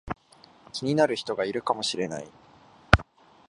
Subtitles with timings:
[0.73, 2.27] 気になる人がいるかもしれない